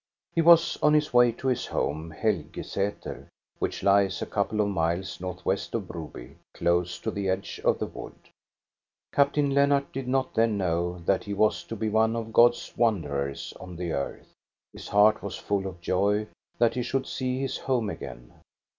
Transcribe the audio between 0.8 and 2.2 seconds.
on his way to his home,